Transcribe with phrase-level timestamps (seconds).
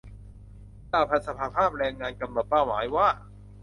[0.91, 3.07] สหพันธ์สหภาพแรงงาน กำหนดเป้าหมายว่า